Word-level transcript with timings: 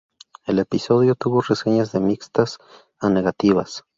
El 0.47 0.57
episodio 0.57 1.13
tuvo 1.13 1.41
reseñas 1.43 1.91
de 1.91 1.99
mixtas 1.99 2.57
a 2.99 3.07
negativas. 3.11 3.83